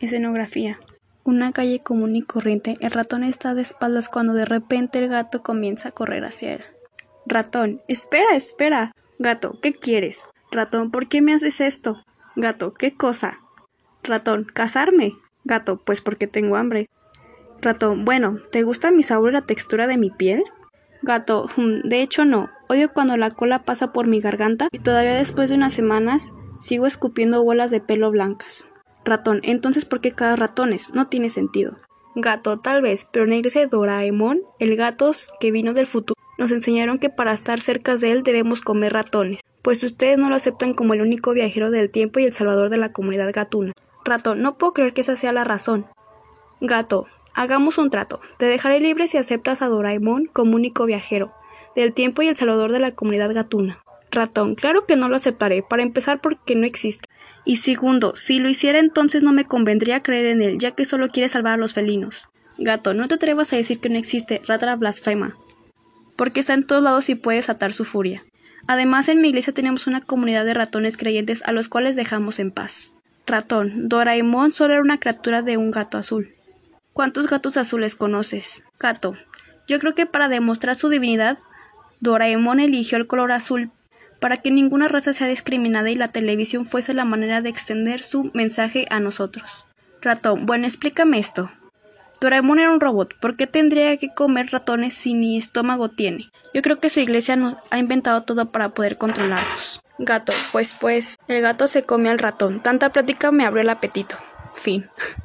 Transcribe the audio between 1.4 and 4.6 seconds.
calle común y corriente. El ratón está de espaldas cuando de